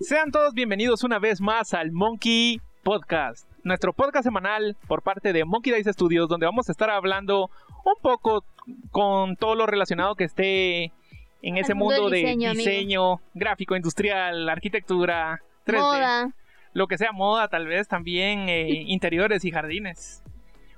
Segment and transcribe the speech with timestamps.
[0.00, 5.44] Sean todos bienvenidos una vez más al Monkey Podcast, nuestro podcast semanal por parte de
[5.44, 7.50] Monkey Dice Studios, donde vamos a estar hablando
[7.84, 8.44] un poco
[8.90, 10.92] con todo lo relacionado que esté
[11.42, 16.30] en ese mundo, de diseño, gráfico, industrial, arquitectura, 3D, Moda.
[16.72, 20.22] lo que sea moda, tal vez también eh, interiores y jardines.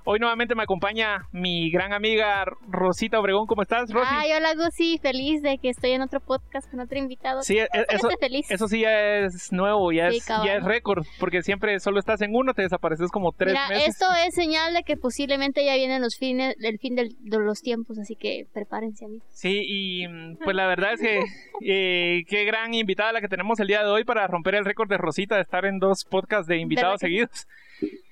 [0.07, 3.47] Hoy nuevamente me acompaña mi gran amiga Rosita Obregón.
[3.47, 4.07] ¿Cómo estás, Rosy?
[4.07, 7.41] Ay, hola Gusi, feliz de que estoy en otro podcast con otro invitado.
[7.41, 8.51] Sí, e- eso, Estoy feliz.
[8.51, 12.21] eso sí ya es nuevo, ya, Sí, es, ya es récord, porque siempre solo estás
[12.21, 13.87] en uno, te desapareces como tres Mira, meses.
[13.95, 17.61] esto es señal de que posiblemente ya vienen los fines, el fin del- de los
[17.61, 19.27] tiempos, así que prepárense, amigos.
[19.31, 20.07] Sí, y
[20.43, 21.23] pues la verdad es que
[21.61, 24.87] eh, qué gran invitada la que tenemos el día de hoy para romper el récord
[24.87, 27.47] de Rosita de estar en dos podcasts de invitados ¿Verdad seguidos.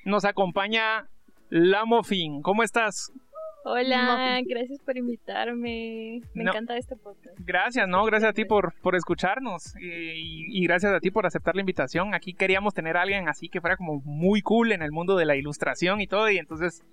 [0.05, 1.05] Nos acompaña
[1.49, 2.41] La Mofin.
[2.41, 3.11] ¿Cómo estás?
[3.65, 6.21] Hola, gracias por invitarme.
[6.33, 6.51] Me No.
[6.51, 7.37] encanta este podcast.
[7.39, 8.03] Gracias, ¿no?
[8.03, 11.61] Gracias a ti por, por escucharnos eh, y, y gracias a ti por aceptar la
[11.61, 12.13] invitación.
[12.13, 15.25] Aquí queríamos tener a alguien así que fuera como muy cool en el mundo de
[15.25, 16.83] la ilustración y todo y entonces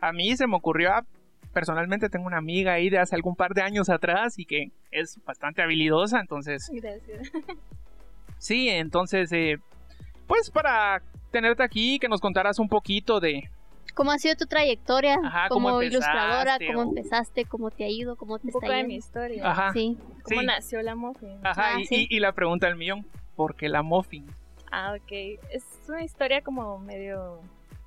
[0.00, 1.04] a mí se me ocurrió, ah,
[1.52, 5.22] personalmente tengo una amiga ahí de hace algún par de años atrás y que es
[5.24, 7.30] bastante habilidosa, entonces Gracias.
[8.38, 9.58] sí, entonces eh,
[10.26, 13.48] pues para tenerte aquí que nos contaras un poquito de,
[13.96, 16.58] ¿Cómo ha sido tu trayectoria Ajá, ¿cómo como ilustradora?
[16.66, 17.46] ¿Cómo o- empezaste?
[17.46, 18.14] ¿Cómo te ha ido?
[18.16, 18.88] ¿Cómo te Un poco está de yendo?
[18.92, 19.50] mi historia.
[19.50, 19.96] ajá, Sí.
[20.22, 20.46] ¿Cómo sí.
[20.46, 21.38] nació la muffin?
[21.44, 22.06] Ajá, Ah, y, sí.
[22.10, 24.26] y- y la pregunta del millón, ¿por qué la muffin?
[24.70, 25.10] Ah, ok.
[25.50, 27.40] Es una historia como medio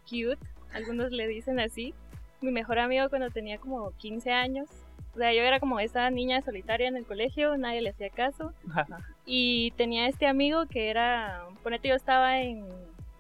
[0.10, 0.38] cute.
[0.74, 1.94] Algunos le dicen así.
[2.42, 4.68] Mi mejor amigo cuando tenía como 15 años.
[5.14, 8.54] O sea, yo era como esa niña solitaria en el colegio, nadie le hacía caso.
[8.74, 8.86] Ajá.
[9.26, 12.66] Y tenía este amigo que era, ponete yo estaba en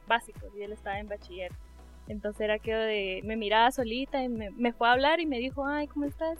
[0.07, 1.51] básicos y él estaba en bachiller.
[2.09, 5.39] Entonces era que de, me miraba solita y me, me fue a hablar y me
[5.39, 6.37] dijo, ay, ¿cómo estás?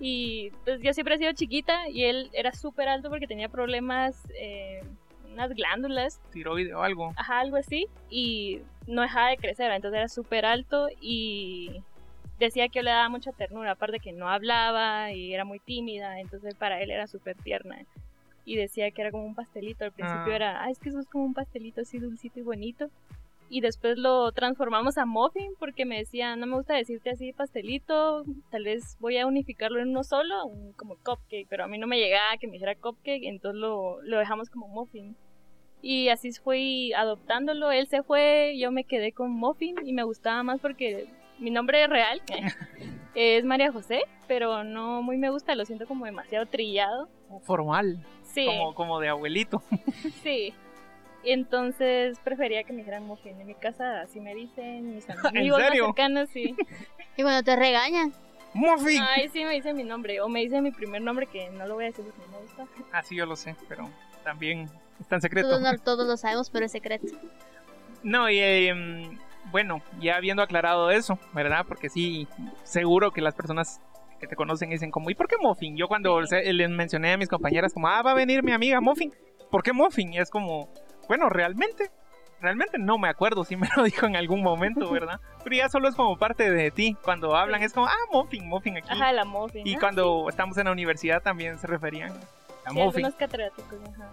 [0.00, 4.16] Y pues yo siempre he sido chiquita y él era súper alto porque tenía problemas,
[4.40, 4.82] eh,
[5.32, 7.12] unas glándulas, tiroide o algo.
[7.16, 11.82] ajá, algo así, y no dejaba de crecer, entonces era súper alto y
[12.40, 16.18] decía que yo le daba mucha ternura, aparte que no hablaba y era muy tímida,
[16.18, 17.78] entonces para él era súper tierna.
[18.44, 20.36] Y decía que era como un pastelito, al principio Ah.
[20.36, 22.90] era, ay, es que sos como un pastelito así dulcito y bonito.
[23.54, 28.24] Y después lo transformamos a muffin porque me decía, no me gusta decirte así pastelito,
[28.50, 30.34] tal vez voy a unificarlo en uno solo,
[30.76, 34.18] como cupcake, pero a mí no me llegaba que me hiciera cupcake, entonces lo, lo
[34.18, 35.14] dejamos como muffin.
[35.82, 40.42] Y así fui adoptándolo, él se fue, yo me quedé con muffin y me gustaba
[40.42, 41.08] más porque
[41.38, 42.22] mi nombre real
[43.14, 47.10] es María José, pero no muy me gusta, lo siento como demasiado trillado.
[47.42, 49.62] Formal, Sí, como, como de abuelito.
[50.22, 50.54] sí.
[51.24, 53.40] Entonces prefería que me dijeran muffin.
[53.40, 56.54] En mi casa así me dicen, mis amigos más cercanos, sí.
[57.16, 58.12] Y cuando te regañan,
[58.54, 59.02] ¡Muffin!
[59.02, 60.20] Ay, sí me dicen mi nombre.
[60.22, 62.38] O me dicen mi primer nombre que no lo voy a decir porque no me
[62.42, 62.66] gusta.
[62.90, 63.88] Ah, sí, yo lo sé, pero
[64.24, 64.68] también
[65.00, 65.48] está en secreto.
[65.48, 67.06] todos, no- todos lo sabemos, pero es secreto.
[68.02, 68.74] No, y eh,
[69.50, 71.64] bueno, ya habiendo aclarado eso, ¿verdad?
[71.68, 72.26] Porque sí,
[72.64, 73.80] seguro que las personas
[74.18, 75.76] que te conocen dicen como, ¿y por qué Muffin?
[75.76, 78.80] Yo cuando se- les mencioné a mis compañeras como, ah, va a venir mi amiga
[78.80, 79.12] Muffin,
[79.50, 80.12] ¿por qué Muffin?
[80.14, 80.68] Y es como,
[81.08, 81.90] bueno, realmente,
[82.40, 85.20] realmente no me acuerdo si me lo dijo en algún momento, ¿verdad?
[85.44, 88.76] Pero ya solo es como parte de ti, cuando hablan es como, ah, Muffin, Muffin
[88.78, 88.88] aquí.
[88.90, 89.66] Ajá, la muffin.
[89.66, 92.12] y Ah, cuando estamos en la universidad también se referían
[92.64, 93.06] a sí, Muffin.
[93.06, 94.10] ajá.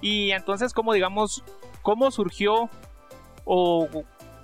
[0.00, 1.42] Y entonces, ¿cómo digamos,
[1.82, 2.68] cómo surgió
[3.44, 3.88] o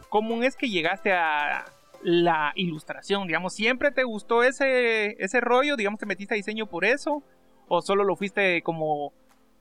[0.08, 1.64] cómo es que llegaste a
[2.02, 3.26] la ilustración?
[3.26, 5.76] Digamos, ¿siempre te gustó ese, ese rollo?
[5.76, 7.22] Digamos, ¿te metiste a diseño por eso?
[7.68, 9.12] ¿O solo lo fuiste como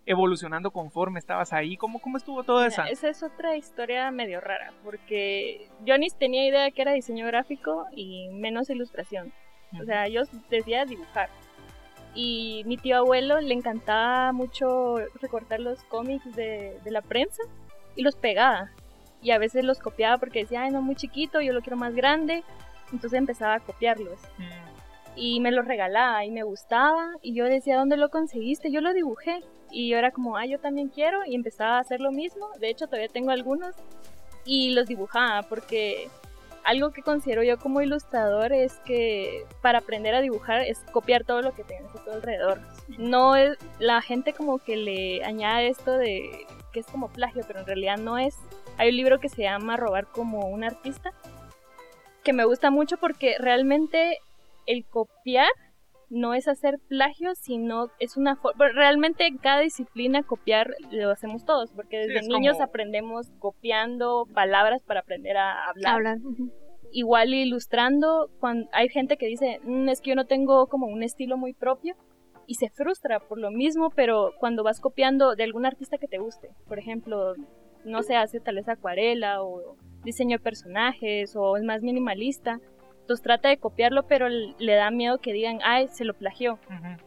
[0.06, 1.78] evolucionando conforme estabas ahí?
[1.78, 2.84] ¿Cómo, cómo estuvo todo Mira, eso?
[2.84, 7.86] esa es otra historia medio rara, porque yo ni tenía idea que era diseño gráfico
[7.96, 9.32] y menos ilustración.
[9.82, 10.22] O sea, yo
[10.52, 11.30] decía dibujar.
[12.14, 17.42] Y mi tío abuelo le encantaba mucho recortar los cómics de, de la prensa
[17.96, 18.70] y los pegaba.
[19.24, 21.96] Y a veces los copiaba porque decía, ay, no, muy chiquito, yo lo quiero más
[21.96, 22.44] grande.
[22.92, 24.20] Entonces empezaba a copiarlos.
[24.38, 27.14] Mm, Y me los regalaba y me gustaba.
[27.24, 28.70] Y yo decía, ¿dónde lo conseguiste?
[28.72, 29.42] Yo lo dibujé.
[29.74, 31.26] Y yo era como, ah, yo también quiero.
[31.26, 32.48] Y empezaba a hacer lo mismo.
[32.60, 33.76] De hecho, todavía tengo algunos.
[34.46, 36.10] Y los dibujaba porque
[36.64, 41.42] algo que considero yo como ilustrador es que para aprender a dibujar es copiar todo
[41.42, 42.62] lo que tienes a tu alrededor.
[42.98, 47.60] No es la gente como que le añade esto de que es como plagio, pero
[47.60, 48.36] en realidad no es.
[48.78, 51.12] Hay un libro que se llama Robar como un artista
[52.24, 54.20] que me gusta mucho porque realmente
[54.66, 55.50] el copiar
[56.14, 58.70] no es hacer plagio, sino es una forma.
[58.70, 64.26] Realmente en cada disciplina copiar lo hacemos todos, porque desde es niños como- aprendemos copiando
[64.34, 65.96] palabras para aprender a hablar.
[66.92, 71.02] Igual ilustrando, cuando hay gente que dice, "Mm, es que yo no tengo como un
[71.02, 71.96] estilo muy propio
[72.46, 76.20] y se frustra por lo mismo, pero cuando vas copiando de algún artista que te
[76.20, 77.34] guste, por ejemplo,
[77.86, 82.60] no se hace tal vez acuarela o diseño de personajes o es más minimalista,
[83.04, 86.58] entonces trata de copiarlo, pero le da miedo que digan, ay, se lo plagió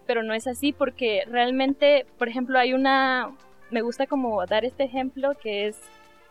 [0.07, 3.35] pero no es así porque realmente, por ejemplo, hay una,
[3.71, 5.81] me gusta como dar este ejemplo que es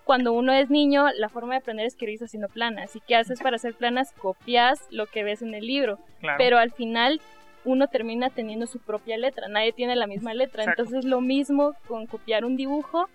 [0.04, 2.96] cuando uno es niño, la forma de aprender a escribir es haciendo planas.
[2.96, 4.12] ¿Y qué haces para hacer planas?
[4.14, 6.38] Copias lo que ves en el libro, Claro.
[6.38, 7.20] pero al final
[7.66, 10.62] uno termina teniendo su propia letra, nadie tiene la misma letra.
[10.62, 10.84] Exacto.
[10.84, 13.10] Entonces lo mismo con copiar un dibujo,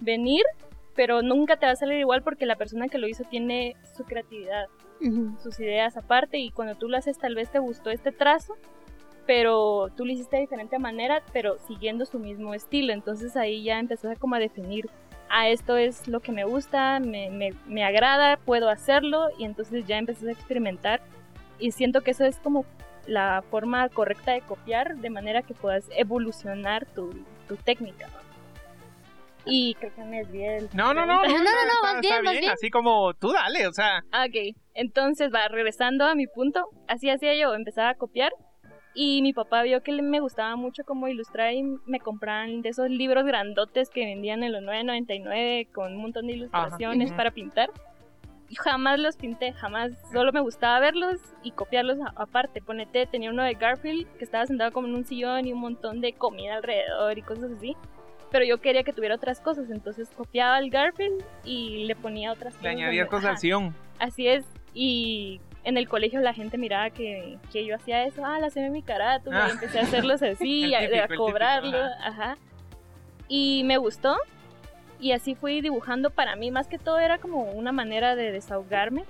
[0.00, 0.44] venir,
[0.94, 4.04] pero nunca te va a salir igual porque la persona que lo hizo tiene su
[4.04, 4.66] creatividad
[5.42, 8.56] Sus ideas aparte y cuando tú lo haces tal vez te gustó este trazo,
[9.26, 12.92] pero tú lo hiciste de diferente manera, pero siguiendo su mismo estilo.
[12.92, 14.88] Entonces ahí ya empezás a como a definir,
[15.28, 19.86] ah, esto es lo que me gusta, me, me, me agrada, puedo hacerlo y entonces
[19.86, 21.00] ya empezás a experimentar
[21.58, 22.64] y siento que eso es como
[23.06, 28.08] la forma correcta de copiar de manera que puedas evolucionar tu, tu técnica.
[29.44, 30.68] Y creo que me desvié.
[30.74, 32.50] No, no, no, No, no, no, está bien, vas bien.
[32.50, 37.10] Así como tú dale, o sea, Ah, Ok, entonces va regresando a mi punto, así
[37.10, 38.32] hacía yo, empezaba a copiar
[38.94, 42.70] y mi papá vio que le- me gustaba mucho como ilustrar y me compraban de
[42.70, 47.16] esos libros grandotes que vendían en los 9.99 con un montón de ilustraciones Ujú.
[47.16, 47.70] para pintar.
[48.50, 52.62] Y jamás los pinté, jamás, solo me gustaba verlos y copiarlos aparte.
[52.62, 56.00] Ponete, tenía uno de Garfield que estaba sentado como en un sillón y un montón
[56.00, 57.76] de comida alrededor y cosas así.
[58.30, 62.54] Pero yo quería que tuviera otras cosas, entonces copiaba el Garfield y le ponía otras
[62.54, 62.72] le cosas.
[62.72, 63.40] añadías donde- cosas al ajá.
[63.40, 63.74] sillón.
[63.98, 68.38] Así es, y en el colegio la gente miraba que, que yo hacía eso, ah,
[68.38, 69.48] la hacía mi carátula, Ah.
[69.48, 72.08] y empecé a hacerlos así, a, típico, a el típico, cobrarlo, ajá.
[72.08, 72.36] ajá.
[73.28, 74.16] Y me gustó,
[75.00, 79.04] y así fui dibujando para mí, más que todo era como una manera de desahogarme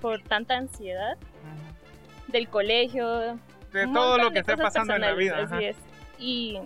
[0.00, 2.32] por tanta ansiedad Ujú.
[2.32, 3.38] del colegio,
[3.72, 5.38] De todo lo que esté pasando en la vida.
[5.44, 5.56] ajá.
[5.56, 5.76] Así es.
[6.18, 6.58] Y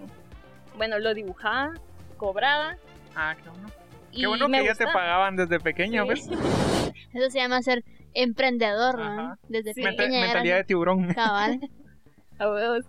[0.76, 1.74] bueno, lo dibujaba,
[2.16, 2.76] cobraba,
[3.14, 3.68] Ah, qué bueno.
[4.12, 5.04] Qué bueno me que ya te gustaba.
[5.04, 6.08] pagaban desde pequeño, Sí.
[6.08, 6.28] ¿ves?
[7.14, 7.82] Eso se llama ser
[8.16, 9.36] emprendedor, ¿no?
[9.48, 9.82] Desde Sí.
[9.82, 11.06] Pequeña mentalidad era de tiburón.
[11.14, 11.60] cabal.
[12.38, 12.84] a huevos.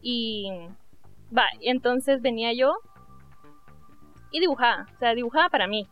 [0.00, 0.48] Y
[1.36, 2.74] va, entonces venía yo
[4.32, 5.86] y dibujaba, o sea, dibujaba para mí.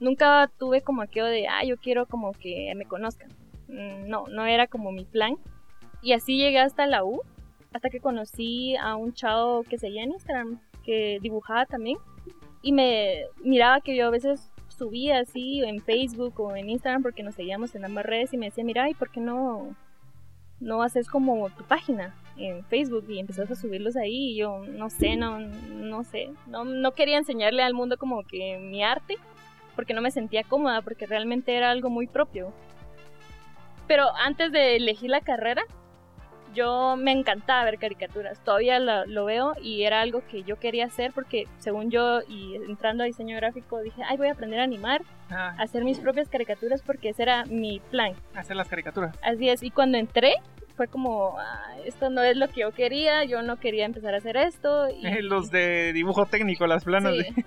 [0.00, 3.30] Nunca tuve como aquello de, ah, yo quiero como que me conozcan.
[3.68, 5.36] Mm, No, no era como mi plan.
[6.02, 7.22] Y así llegué hasta la U,
[7.72, 11.96] hasta que conocí a un chavo que seguía en Instagram, que dibujaba también.
[12.60, 17.22] Y me miraba que yo a veces subía así en Facebook o en Instagram porque
[17.22, 19.74] nos seguíamos en ambas redes y me decía, mira, ¿y por qué no,
[20.60, 24.32] no haces como tu página en Facebook y empezás a subirlos ahí?
[24.32, 28.58] Y yo no sé, no, no sé, no, no quería enseñarle al mundo como que
[28.58, 29.18] mi arte
[29.74, 32.52] porque no me sentía cómoda, porque realmente era algo muy propio.
[33.86, 35.62] Pero antes de elegir la carrera,
[36.54, 40.86] yo me encantaba ver caricaturas, todavía lo, lo veo y era algo que yo quería
[40.86, 44.64] hacer porque según yo y entrando a diseño gráfico dije, ay voy a aprender a
[44.64, 48.12] animar, Ah, a hacer mis propias caricaturas porque ese era mi plan.
[48.34, 49.16] hacer las caricaturas.
[49.22, 50.34] Así es, y cuando entré
[50.76, 54.18] fue como, "Ah, esto no es lo que yo quería, yo no quería empezar a
[54.18, 54.88] hacer esto.
[54.90, 57.12] Y, Los de dibujo técnico, las planas.
[57.14, 57.18] Sí.
[57.22, 57.44] de-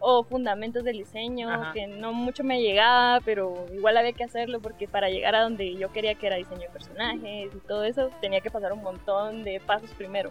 [0.00, 1.72] O fundamentos del diseño, Ajá.
[1.74, 5.74] que no mucho me llegaba, pero igual había que hacerlo porque para llegar a donde
[5.74, 9.44] yo quería que era diseño de personajes y todo eso, tenía que pasar un montón
[9.44, 10.30] de pasos primero.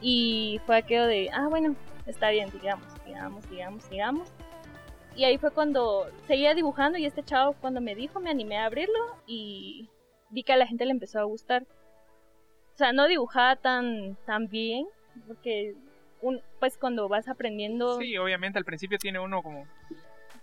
[0.00, 1.76] Y fue aquello de, ah, bueno,
[2.06, 4.32] está bien, digamos, digamos, digamos, digamos.
[5.14, 8.64] Y ahí fue cuando seguía dibujando y este chavo cuando me dijo me animé a
[8.64, 9.90] abrirlo y
[10.30, 11.64] vi que a la gente le empezó a gustar.
[12.74, 14.86] O sea, no dibujaba tan, tan bien,
[15.26, 15.74] porque
[16.22, 19.66] un, pues cuando vas aprendiendo Sí, obviamente al principio tiene uno como...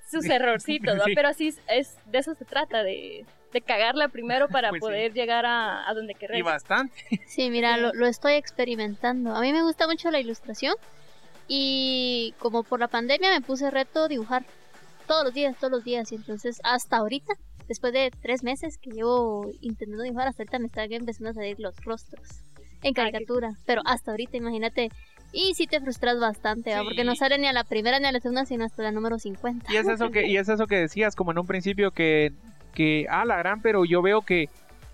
[0.10, 1.04] sus errorcitos, ¿no?
[1.06, 1.14] Sí.
[1.16, 4.88] pero así es, es- de eso se trata, de, de cagarla primero para Pues sí.
[4.88, 6.44] poder llegar a, a donde Y querés.
[6.44, 6.94] bastante.
[7.28, 7.82] Sí, mira, Sí.
[7.82, 9.36] lo, lo estoy experimentando.
[9.36, 10.76] A mí me gusta mucho la ilustración
[11.48, 14.46] y como por la pandemia me puse reto dibujar
[15.08, 16.12] todos los días, todos los días.
[16.12, 17.34] Y entonces hasta ahorita,
[17.68, 21.60] después de tres meses que llevo intentando dibujar, hasta ahorita me están empezando a salir
[21.60, 22.44] los rostros
[22.84, 23.50] en qué caricatura.
[23.66, 24.90] Pero hasta ahorita, imagínate.
[25.32, 26.84] Y sí te frustras bastante, ¿va?
[26.84, 29.20] porque no sale ni a la primera ni a la segunda, sino hasta la número
[29.20, 29.72] 50.
[29.72, 32.32] Y es eso que, y es eso que decías, como en un principio, que,
[32.74, 34.50] que, ah, la gran, pero yo veo que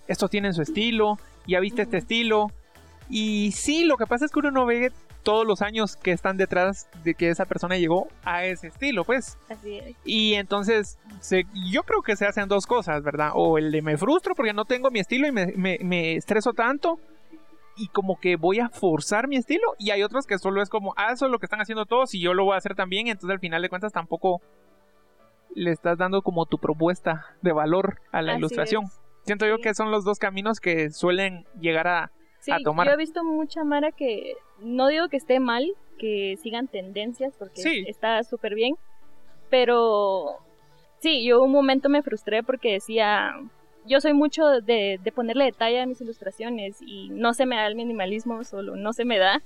[0.07, 2.47] estos tienen su estilo, ya viste este estilo.
[3.09, 4.91] Y sí, lo que pasa es que uno no ve
[5.23, 9.37] todos los años que están detrás de que esa persona llegó a ese estilo, pues.
[9.49, 9.95] Así es.
[10.05, 13.31] Y entonces, se, yo creo que se hacen dos cosas, ¿verdad?
[13.33, 16.53] O el de me frustro porque no tengo mi estilo y me, me, me estreso
[16.53, 16.99] tanto.
[17.77, 19.63] Y como que voy a forzar mi estilo.
[19.77, 22.13] Y hay otros que solo es como, ah, eso es lo que están haciendo todos
[22.13, 23.07] y yo lo voy a hacer también.
[23.07, 24.41] Entonces al final de cuentas tampoco
[25.53, 28.85] le estás dando como tu propuesta de valor a la Así ilustración.
[28.85, 29.01] es.
[29.23, 32.11] Siento yo que son los dos caminos que suelen llegar a...
[32.39, 32.85] Sí, a tomar.
[32.87, 35.65] yo he visto mucha Mara que no digo que esté mal,
[35.97, 37.83] que sigan tendencias porque Sí.
[37.87, 38.75] está súper bien,
[39.49, 40.37] pero
[40.99, 43.31] sí, yo un momento me frustré porque decía,
[43.87, 47.67] yo soy mucho de, de ponerle detalle a mis ilustraciones y no se me da
[47.67, 49.41] el minimalismo, solo no se me da.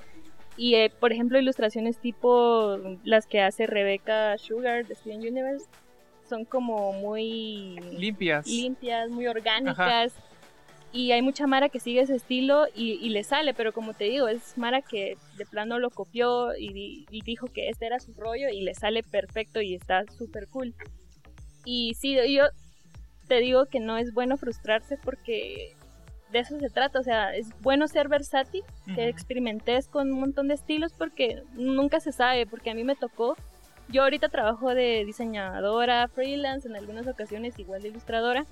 [0.58, 5.65] Y eh, por ejemplo, ilustraciones tipo las que hace Rebecca Sugar de Steven Universe
[6.27, 8.46] son como muy Limpias.
[8.48, 10.13] limpias, muy orgánicas.
[10.91, 14.05] Y hay mucha Mara que sigue ese estilo y, y le sale, pero como te
[14.05, 18.13] digo, es Mara que de plano lo copió y, y dijo que este era su
[18.15, 20.74] rollo y le sale perfecto y está súper cool.
[21.63, 22.46] Y sí, yo
[23.29, 25.75] te digo que no es bueno frustrarse porque
[26.31, 29.09] de eso se trata, o sea, es bueno ser versátil, que Ujú.
[29.09, 33.36] experimentes con un montón de estilos porque nunca se sabe, porque a mí me tocó.
[33.88, 38.45] Yo ahorita trabajo de diseñadora freelance, en algunas ocasiones igual de ilustradora,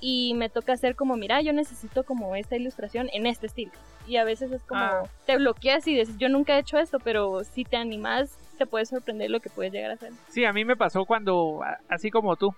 [0.00, 3.72] y me toca hacer como, mira, yo necesito como esta ilustración en este estilo.
[4.06, 5.02] Y a veces es como, Ah.
[5.26, 8.86] te bloqueas y dices, yo nunca he hecho esto, pero si te animas, te puede
[8.86, 10.12] sorprender lo que puedes llegar a hacer.
[10.28, 12.54] Sí, a mí me pasó cuando, así como tú,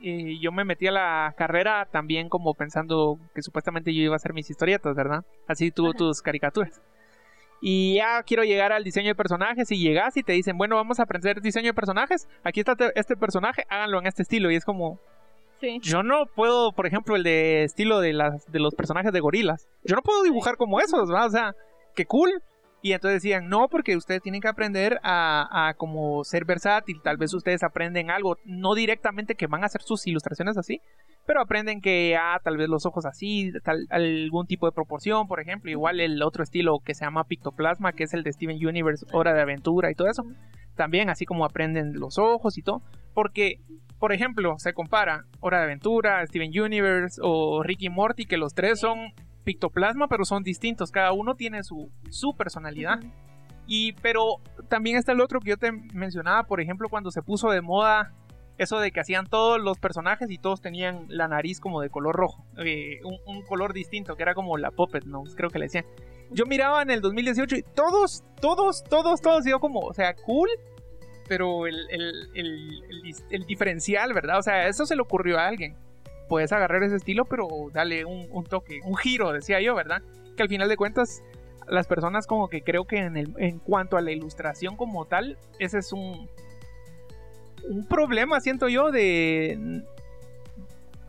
[0.00, 4.16] y yo me metí a la carrera también como pensando que supuestamente yo iba a
[4.16, 5.24] hacer mis historietas, ¿verdad?
[5.46, 5.92] Así Ajá.
[5.96, 6.80] tus caricaturas.
[7.62, 10.98] Y ya quiero llegar al diseño de personajes y llegas y te dicen, bueno, vamos
[10.98, 14.50] a aprender diseño de personajes, aquí está te- este personaje, háganlo en este estilo.
[14.50, 14.98] Y es como,
[15.60, 15.78] Sí.
[15.82, 19.68] yo no puedo, por ejemplo, el de estilo de, las, de los personajes de gorilas.
[19.84, 21.26] Yo no puedo dibujar como esos, ¿verdad?
[21.26, 21.54] O sea,
[21.94, 22.30] qué cool.
[22.82, 27.00] Y entonces decían, no, porque ustedes tienen que aprender a, como ser versátil.
[27.02, 30.80] Tal vez ustedes aprenden algo, no directamente que van a hacer sus ilustraciones así,
[31.26, 35.40] pero aprenden que, ah, tal vez los ojos así, tal, algún tipo de proporción, por
[35.40, 35.70] ejemplo.
[35.70, 39.34] Igual el otro estilo que se llama Pictoplasma, que es el de Steven Universe, Hora
[39.34, 40.24] de Aventura y todo eso.
[40.74, 42.80] También así como aprenden los ojos y todo.
[43.12, 43.60] Porque,
[43.98, 48.80] por ejemplo, se compara Hora de Aventura, Steven Universe o Ricky Morty, que los tres
[48.80, 49.12] son
[49.50, 50.92] pictoplasma, pero son distintos.
[50.92, 53.00] Cada uno tiene su, su personalidad.
[53.00, 53.10] Ujú.
[53.66, 54.36] Y, pero
[54.68, 58.12] también está el otro que yo te mencionaba, por ejemplo, cuando se puso de moda
[58.58, 62.14] eso de que hacían todos los personajes y todos tenían la nariz como de color
[62.14, 65.64] rojo, eh, un, un color distinto, que era como la Puppet Nose, creo que le
[65.64, 65.86] decían.
[66.30, 70.50] Yo miraba en el 2018 y todos, todos, todos, todos, yo como, o sea, cool,
[71.26, 74.38] pero el, el, el, el diferencial, ¿verdad?
[74.38, 75.74] O sea, eso se le ocurrió a alguien.
[76.30, 80.00] Puedes agarrar ese estilo, pero dale un, un toque, un giro, decía yo, ¿verdad?
[80.36, 81.24] Que al final de cuentas,
[81.66, 85.38] las personas como que creo que en, el, en cuanto a la ilustración como tal,
[85.58, 86.30] ese es un,
[87.68, 89.82] un problema, siento yo, de...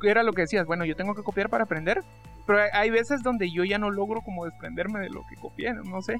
[0.01, 2.01] Era lo que decías, bueno, yo tengo que copiar para aprender,
[2.47, 6.01] pero hay, veces donde yo ya no logro como desprenderme de lo que copié, no
[6.01, 6.15] sé.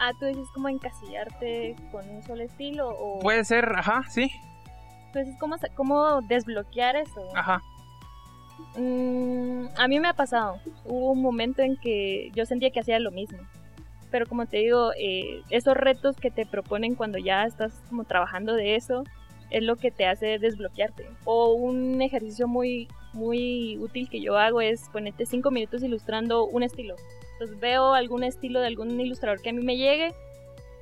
[0.00, 4.28] Ah, tú dices como encasillarte con un solo estilo o Puede ser, ajá, sí,
[5.14, 7.28] dices cómo, cómo desbloquear eso.
[7.36, 7.62] ajá.
[8.76, 10.60] Mm, a mí me ha pasado.
[10.84, 13.38] Hubo un momento en que yo sentía que hacía lo mismo.
[14.10, 18.54] Pero como te digo, eh, esos retos que te proponen cuando ya estás como trabajando
[18.54, 19.04] de eso
[19.50, 21.08] es lo que te hace desbloquearte.
[21.24, 26.62] O un ejercicio muy, muy útil que yo hago es ponerte cinco minutos ilustrando un
[26.62, 26.96] estilo.
[27.32, 30.12] Entonces veo algún estilo de algún ilustrador que a mí me llegue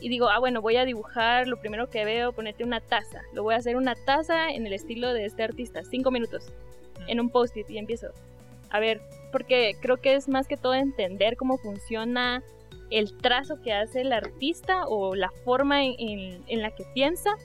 [0.01, 3.23] y digo, ah, bueno, voy a dibujar lo primero que veo, ponerte una taza.
[3.33, 6.53] Lo voy a hacer una taza en el estilo de este artista, cinco minutos
[7.07, 8.09] en un post-it y empiezo.
[8.71, 9.01] A ver,
[9.33, 12.43] porque creo que es más que todo entender cómo funciona
[12.91, 17.37] el trazo que hace el artista o la forma en, en- en la que piensa.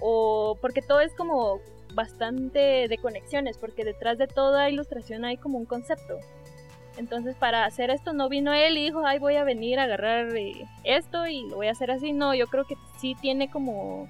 [0.00, 1.60] O porque todo es como
[1.94, 6.18] bastante de conexiones, porque detrás de toda ilustración hay como un concepto.
[6.98, 10.36] Entonces para hacer esto no vino él y dijo, ay voy a venir a agarrar
[10.36, 12.12] eh, esto y lo voy a hacer así.
[12.12, 14.08] No, yo creo que sí tiene como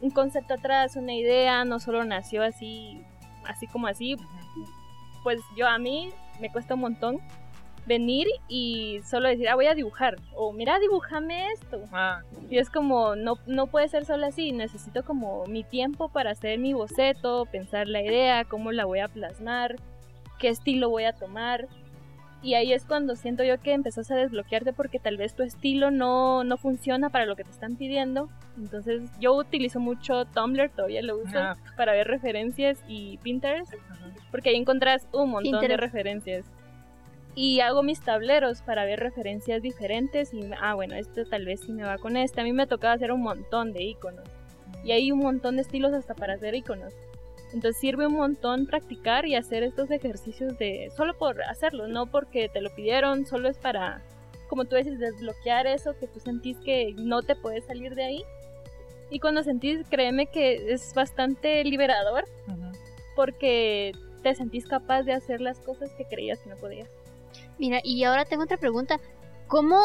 [0.00, 3.02] un concepto atrás, una idea, no solo nació así,
[3.44, 4.16] así como así.
[5.24, 6.10] Pues yo a mí
[6.40, 7.20] me cuesta un montón
[7.86, 10.16] venir y solo decir, ah, voy a dibujar.
[10.36, 11.82] O mira, dibújame esto.
[11.92, 16.30] Ah, Y es como, no, no puede ser solo así, necesito como mi tiempo para
[16.30, 19.76] hacer mi boceto, pensar la idea, cómo la voy a plasmar,
[20.38, 21.68] qué estilo voy a tomar.
[22.42, 25.92] Y ahí es cuando siento yo que empezás a desbloquearte porque tal vez tu estilo
[25.92, 28.28] no, no funciona para lo que te están pidiendo.
[28.58, 31.56] Entonces yo utilizo mucho Tumblr, todavía lo uso Ah.
[31.76, 33.72] para ver referencias y Pinterest,
[34.32, 35.80] porque ahí encontrás un montón de Pinterest.
[35.82, 36.44] referencias.
[37.36, 41.72] Y hago mis tableros para ver referencias diferentes y, ah, bueno, esto tal vez sí
[41.72, 42.40] me va con este.
[42.40, 44.28] A mí me tocaba hacer un montón de iconos.
[44.84, 46.92] Y hay un montón de estilos hasta para hacer iconos.
[47.52, 52.48] Entonces sirve un montón practicar y hacer estos ejercicios de solo por hacerlo, no porque
[52.48, 54.02] te lo pidieron, solo es para,
[54.48, 58.24] como tú dices, desbloquear eso que tú sentís que no te puedes salir de ahí.
[59.10, 62.24] Y cuando sentís, créeme que es bastante liberador
[63.14, 63.92] porque
[64.22, 66.88] te sentís capaz de hacer las cosas que creías que no podías.
[67.58, 68.98] Mira, y ahora tengo otra pregunta.
[69.48, 69.78] ¿Cómo,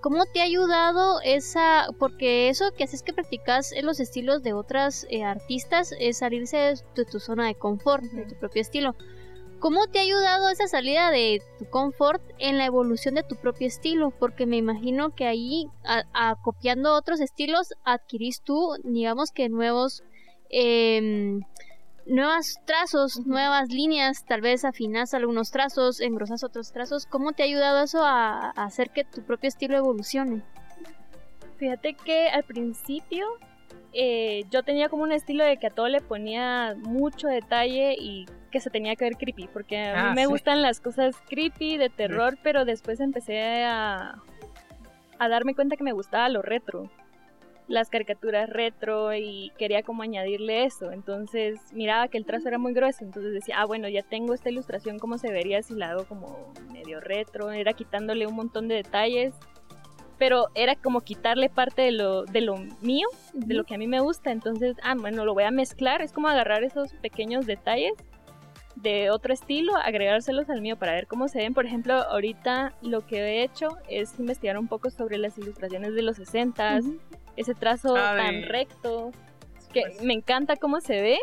[0.00, 4.52] cómo te ha ayudado esa, porque eso que haces que practicas en los estilos de
[4.52, 8.94] otras eh, artistas es salirse de tu, zona de confort, de tu propio estilo?
[9.60, 13.68] ¿Cómo te ha ayudado esa salida de tu confort en la evolución de tu propio
[13.68, 14.10] estilo?
[14.10, 20.02] Porque me imagino que ahí, a, copiando otros estilos, adquirís tú, digamos que nuevos,
[20.50, 21.38] eh,
[22.06, 27.06] nuevos trazos, nuevas líneas, tal vez afinas algunos trazos, engrosas otros trazos.
[27.06, 30.42] ¿Cómo te ha ayudado eso a, a hacer que tu propio estilo evolucione?
[31.56, 33.26] Fíjate que al principio
[33.94, 38.26] eh, yo tenía como un estilo de que a todo le ponía mucho detalle y
[38.50, 41.76] que se tenía que ver creepy, porque a mí ah, me gustan las cosas creepy,
[41.76, 44.14] de terror, pero después empecé a,
[45.18, 46.90] a darme cuenta que me gustaba lo retro,
[47.72, 52.74] las caricaturas retro y quería como añadirle eso, entonces miraba que el trazo era muy
[52.74, 56.04] grueso, entonces decía, ah bueno, ya tengo esta ilustración, ¿cómo se vería si la hago
[56.04, 57.50] como medio retro?
[57.50, 59.34] Era quitándole un montón de detalles
[60.18, 63.88] pero era como quitarle parte de lo, de lo mío, de lo que a mí
[63.88, 67.94] me gusta, entonces, ah, bueno, lo voy a mezclar, es como agarrar esos pequeños detalles
[68.76, 71.54] de otro estilo, agregárselos al mío para ver cómo se ven.
[71.54, 76.02] Por ejemplo, ahorita lo que he hecho es investigar un poco sobre las ilustraciones de
[76.02, 76.80] los 60
[77.36, 79.10] ese trazo ah, tan recto,
[79.72, 81.18] que pues me encanta cómo se ve,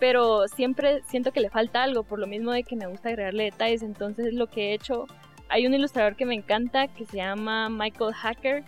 [0.00, 3.44] pero siempre siento que le falta algo, por lo mismo de que me gusta agregarle
[3.44, 3.82] detalles.
[3.82, 5.06] Entonces, lo que he hecho
[5.48, 8.64] hay un ilustrador que me encanta que se llama Michael Hacker,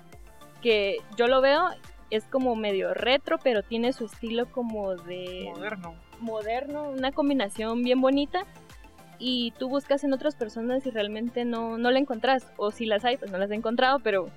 [0.62, 1.68] que yo lo veo,
[2.10, 5.50] es como medio retro, pero tiene su estilo como de...
[5.54, 5.94] Moderno.
[6.20, 8.44] Moderno, una combinación bien bonita.
[9.18, 12.46] Y tú buscas en otras personas y realmente no, no la encontrás.
[12.56, 14.30] O si las hay, pues no las he encontrado, pero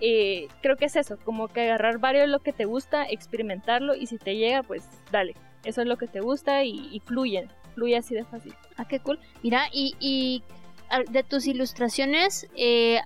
[0.00, 4.06] eh, creo que es eso, como que agarrar varios lo que te gusta, experimentarlo y
[4.06, 5.34] si te llega, pues dale.
[5.64, 8.54] Eso es lo que te gusta y, fluye, fluye así de fácil.
[8.76, 9.18] Ah, qué cool.
[9.42, 10.42] Mira, y, y
[11.10, 13.00] de tus ilustraciones, eh,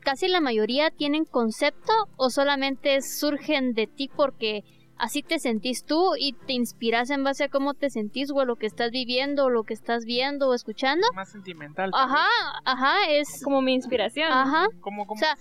[0.00, 4.64] casi la mayoría tienen concepto o solamente surgen de ti porque
[4.98, 8.44] así te sentís tú y te inspiras en base a cómo te sentís o a
[8.44, 11.06] lo que estás viviendo o lo que estás viendo o escuchando.
[11.14, 11.90] Más sentimental.
[11.94, 12.26] Ajá,
[12.64, 14.32] ajá, es como mi inspiración.
[14.32, 14.68] Ajá.
[14.80, 15.36] Como, O sea,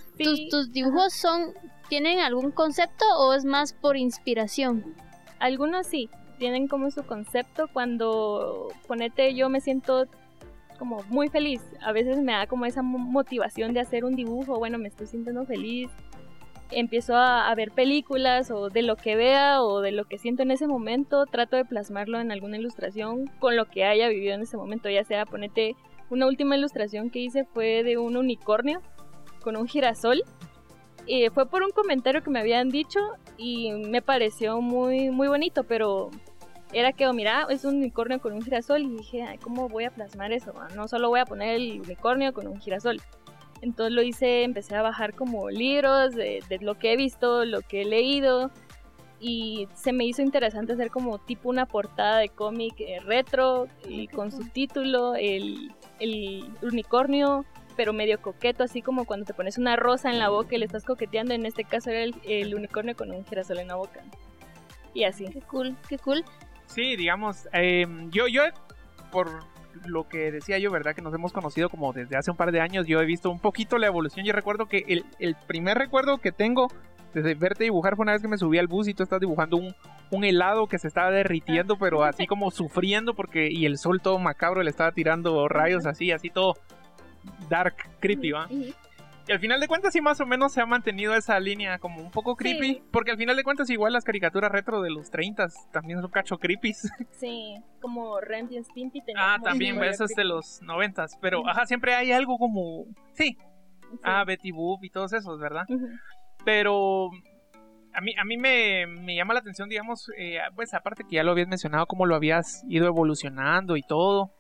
[0.50, 1.54] tus, dibujos son
[1.90, 4.96] tienen algún concepto o es más por inspiración.
[5.40, 10.08] Algunos sí, tienen como su concepto cuando ponete yo me siento
[10.80, 11.62] como muy feliz.
[11.82, 15.46] A veces me da como esa motivación de hacer un dibujo, bueno, me estoy sintiendo
[15.46, 15.90] feliz.
[16.72, 20.52] Empiezo a, ver películas o de lo que vea o de lo que siento en
[20.52, 24.58] ese momento, trato de plasmarlo en alguna ilustración con lo que haya vivido en ese
[24.58, 25.76] momento, ya sea ponete
[26.10, 28.82] una última ilustración que hice fue de un unicornio
[29.44, 30.24] con un girasol.
[31.34, 33.00] fue por un comentario que me habían dicho
[33.38, 36.10] y me pareció muy, muy bonito, pero
[36.74, 39.92] era que, oh, mira, es un unicornio con un girasol y dije, ¿cómo voy a
[39.92, 40.54] plasmar eso?
[40.76, 43.00] No solo voy a poner el unicornio con un girasol.
[43.64, 47.84] Entonces lo hice, empecé a bajar como libros de, lo que he visto, lo que
[47.84, 48.52] he leído
[49.22, 54.08] y se me hizo interesante hacer como tipo una portada de cómic eh, retro y
[54.10, 57.46] con su título, el, el unicornio
[57.78, 60.66] pero medio coqueto, así como cuando te pones una rosa en la boca y le
[60.66, 64.04] estás coqueteando, en este caso era el, el unicornio con un girasol en la boca.
[64.94, 65.26] Y así.
[65.26, 66.24] Qué cool, qué cool.
[66.68, 68.44] Sí, digamos, em, yo, yo,
[69.10, 69.44] por
[69.86, 70.96] lo que decía yo, ¿verdad?
[70.96, 73.40] Que nos hemos conocido como desde hace un par de años, yo he visto un
[73.40, 74.26] poquito la evolución.
[74.26, 76.68] Yo recuerdo que el, el primer recuerdo que tengo
[77.14, 79.58] desde verte dibujar fue una vez que me subí al bus y tú estás dibujando
[79.58, 79.76] un,
[80.12, 84.18] un helado que se estaba derritiendo, pero así como sufriendo porque y el sol todo
[84.20, 86.56] macabro le estaba tirando rayos así, así todo
[87.50, 88.48] dark, creepy, ¿va?
[89.28, 92.02] Y al final de cuentas sí más o menos se ha mantenido esa línea como
[92.02, 95.48] un poco creepy, porque al final de cuentas igual las caricaturas retro de los 30
[95.72, 96.74] también son cacho creepy.
[97.12, 101.96] Sí, como Ren y Stimpy Ah, también, eso es de los 90 pero ajá, siempre
[101.96, 103.38] hay algo como sí.
[104.04, 105.66] Ah, Betty Boop y todos esos, ¿verdad?
[106.44, 107.10] Pero
[107.94, 111.24] a mí, a mí me, me llama la atención, digamos, eh, pues aparte que ya
[111.24, 114.34] lo habías mencionado, cómo lo habías ido evolucionando y todo.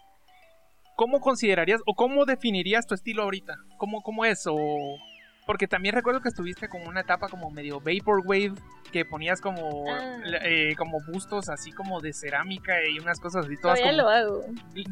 [0.95, 3.57] ¿Cómo considerarías o cómo definirías tu estilo ahorita?
[3.77, 4.45] ¿Cómo, cómo es?
[4.47, 4.97] O...
[5.45, 8.53] Porque también recuerdo que estuviste como una etapa como medio vaporwave,
[8.91, 10.19] que ponías como, ah.
[10.43, 14.41] eh, como bustos así como de cerámica y unas cosas así todas Todavía lo hago.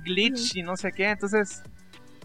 [0.03, 1.63] glitch y no sé qué, entonces...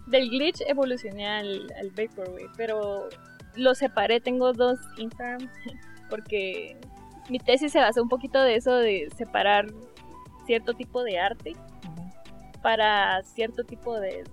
[0.07, 3.09] Del glitch evolucioné al, al vaporwave, pero
[3.55, 5.49] lo separé, tengo dos Instagram,
[6.11, 6.77] porque
[7.29, 9.67] mi tesis se basa un poquito de eso, de separar
[10.47, 11.55] cierto tipo de arte
[12.67, 14.25] para cierto tipo de,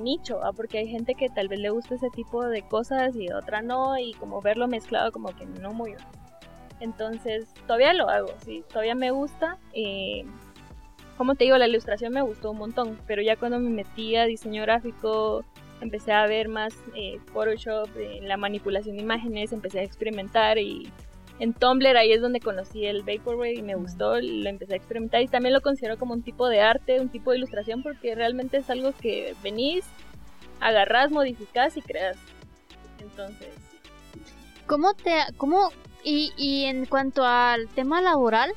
[0.00, 3.60] nicho, porque hay gente que tal vez le gusta ese tipo de cosas y otra
[3.60, 5.94] no, y como verlo mezclado como que no muy
[6.80, 9.58] Entonces, todavía lo hago, sí, todavía me gusta.
[9.74, 10.24] Eh,
[11.18, 14.24] como te digo, la ilustración me gustó un montón, pero ya cuando me metí a
[14.24, 15.44] diseño gráfico,
[15.82, 20.90] empecé a ver más eh, Photoshop, eh, la manipulación de imágenes, empecé a experimentar y
[21.38, 25.22] en Tumblr ahí es donde conocí el Vaporwave y me gustó, lo empecé a experimentar
[25.22, 28.56] y también lo considero como un tipo de arte, un tipo de ilustración porque realmente
[28.58, 29.84] es algo que venís,
[30.60, 32.16] agarrás, modificás y creas.
[33.00, 33.54] Entonces...
[34.66, 35.12] ¿Cómo te...
[35.36, 35.70] Cómo,
[36.04, 38.52] y, y en cuanto al tema laboral,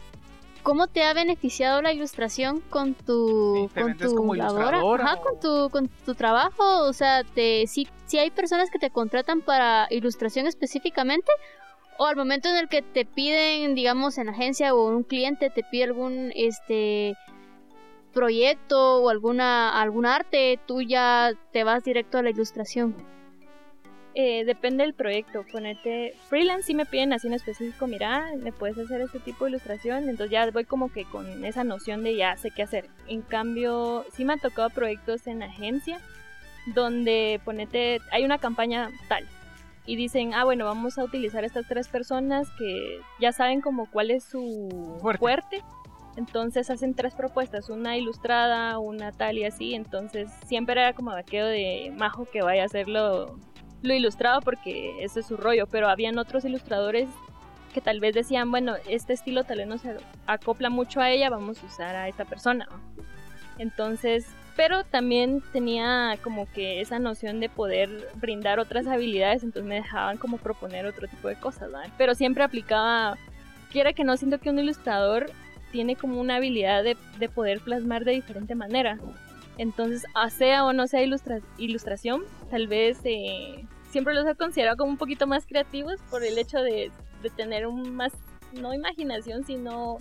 [0.63, 5.01] ¿Cómo te ha beneficiado la ilustración con tu, con tu labor?
[5.01, 6.83] Ajá, con tu, con tu trabajo.
[6.83, 11.31] O sea, te, si, si hay personas que te contratan para ilustración específicamente,
[12.01, 15.61] o al momento en el que te piden, digamos, en agencia o un cliente te
[15.61, 17.15] pide algún este
[18.11, 22.95] proyecto o alguna algún arte, tú ya te vas directo a la ilustración.
[24.15, 25.45] Eh, depende del proyecto.
[25.51, 29.51] Ponete freelance si me piden así en específico, mira, me puedes hacer este tipo de
[29.51, 32.89] ilustración, entonces ya voy como que con esa noción de ya sé qué hacer.
[33.09, 36.01] En cambio, sí me han tocado proyectos en agencia
[36.65, 39.27] donde ponete, hay una campaña tal
[39.85, 44.11] y dicen, ah bueno, vamos a utilizar estas tres personas que ya saben como cuál
[44.11, 45.63] es su fuerte.
[46.17, 49.73] Entonces hacen tres propuestas, una ilustrada, una tal y así.
[49.73, 53.39] Entonces siempre era como vaqueo de majo que vaya a hacerlo
[53.81, 57.09] lo ilustraba porque ese es su rollo, pero habían otros ilustradores
[57.73, 61.29] que tal vez decían, bueno, este estilo tal vez no se acopla mucho a ella,
[61.29, 62.67] vamos a usar a esta persona.
[63.57, 69.75] Entonces, pero también tenía como que esa noción de poder brindar otras habilidades, entonces me
[69.75, 73.17] dejaban como proponer otro tipo de cosas, Pero siempre aplicaba,
[73.71, 75.31] quiera que no, siento que un ilustrador
[75.71, 78.97] tiene como una habilidad de, de poder plasmar de diferente manera.
[79.57, 81.03] Entonces, sea o no sea
[81.57, 86.37] ilustración, tal vez eh, siempre los he considerado como un poquito más creativos por el
[86.37, 86.91] hecho de,
[87.35, 88.13] tener un más,
[88.53, 89.99] no imaginación, sino...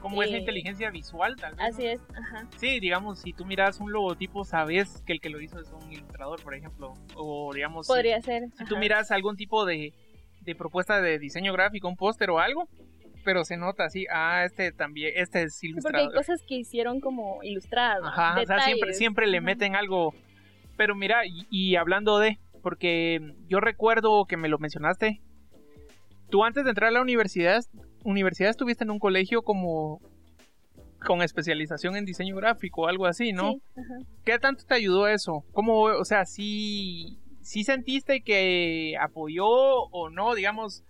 [0.00, 1.66] Como es la inteligencia visual, tal vez.
[1.66, 2.48] Así es, ajá.
[2.56, 5.92] Sí, digamos, si tú miras un logotipo, sabes que el que lo hizo es un
[5.92, 6.94] ilustrador, por ejemplo.
[7.16, 7.86] O, digamos...
[7.86, 8.48] Podría ser.
[8.56, 9.92] Si tú miras algún tipo de,
[10.40, 12.68] de propuesta de diseño gráfico, un póster o algo,
[13.24, 15.92] pero se nota así, ah, este también, este es ilustrado.
[15.92, 18.02] porque hay cosas que hicieron como ilustradas.
[18.04, 20.14] Ajá, o sea, siempre, siempre le meten algo.
[20.76, 25.20] Pero mira, y, hablando de, porque yo recuerdo que me lo mencionaste,
[26.30, 27.62] tú antes de entrar a la universidad,
[28.04, 30.00] universidad estuviste en un colegio como
[31.04, 33.52] con especialización en diseño gráfico o algo así, ¿no?
[33.52, 34.06] Sí, ajá.
[34.24, 35.44] ¿Qué tanto te ayudó eso?
[35.52, 40.84] ¿Cómo, o sea, sí, sí sentiste que apoyó o no, digamos,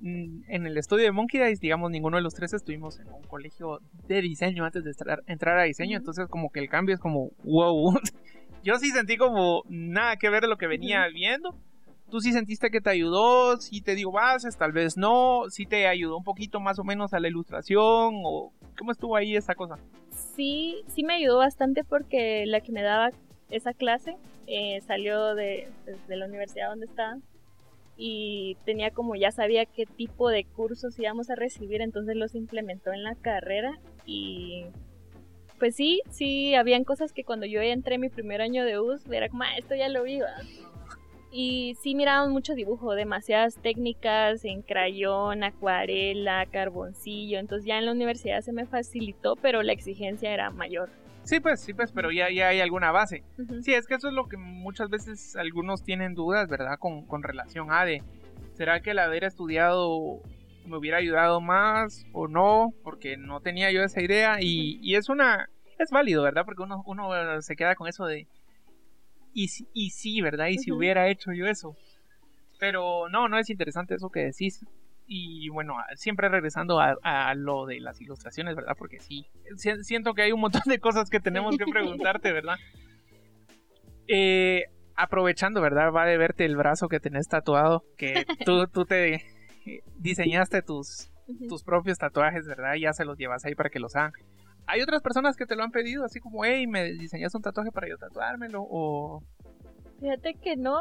[0.00, 3.22] Mm, en el estudio de Monkey Dice, digamos, ninguno de los tres estuvimos en un
[3.22, 4.92] colegio de diseño antes de
[5.26, 8.00] entrar, a diseño, entonces como que el cambio es como, wow,
[8.64, 11.54] yo sí sentí como nada que ver de lo que venía viendo.
[12.10, 13.56] ¿Tú sí sentiste que te ayudó?
[13.58, 14.56] ¿Sí te dio bases?
[14.56, 15.44] Tal vez no.
[15.48, 18.22] ¿Sí te ayudó un poquito más o menos a la ilustración?
[18.24, 19.76] ¿O cómo estuvo ahí esa cosa?
[20.34, 23.10] Sí, sí me ayudó bastante porque la que me daba
[23.50, 25.68] esa clase eh, salió de,
[26.08, 27.16] de, la universidad donde estaba
[27.96, 32.92] y tenía como ya sabía qué tipo de cursos íbamos a recibir, entonces los implementó
[32.92, 34.66] en la carrera y
[35.58, 39.28] pues sí, sí, habían cosas que cuando yo entré mi primer año de US, era
[39.28, 40.20] como, ah, esto ya lo vi,
[41.32, 47.92] Y sí mirábamos mucho dibujo, demasiadas técnicas en crayón, acuarela, carboncillo, entonces ya en la
[47.92, 50.90] universidad se me facilitó, pero la exigencia era mayor.
[51.22, 53.22] Sí, pues, sí, pues, pero ya, ya hay alguna base.
[53.62, 56.78] Sí, es que eso es lo que muchas veces algunos tienen dudas, ¿verdad?
[56.78, 58.02] Con, con relación a de,
[58.54, 60.20] ¿será que el haber estudiado
[60.66, 62.72] me hubiera ayudado más o no?
[62.82, 66.44] Porque no tenía yo esa idea y, y es una, es válido, ¿verdad?
[66.44, 68.26] Porque uno, uno se queda con eso de,
[69.34, 70.48] y, y sí, ¿verdad?
[70.48, 71.76] Y si hubiera hecho yo eso.
[72.58, 74.64] Pero no, no es interesante eso que decís
[75.12, 78.76] y bueno, siempre regresando a, lo de las ilustraciones, ¿verdad?
[78.78, 79.26] Porque sí,
[79.82, 82.54] siento que hay un montón de cosas que tenemos que preguntarte, ¿verdad?
[84.06, 85.90] Eh, aprovechando, ¿verdad?
[85.92, 89.24] Va de verte el brazo que tenés tatuado, que tú, tú te
[89.96, 91.10] diseñaste tus,
[91.48, 92.74] tus propios tatuajes, ¿verdad?
[92.74, 94.12] Y ya se los llevas ahí para que los hagan.
[94.70, 97.72] ¿Hay otras personas que te lo han pedido, así como, hey, me diseñas un tatuaje
[97.72, 98.62] para yo tatuármelo?
[98.62, 99.22] O...
[100.00, 100.80] Fíjate que no,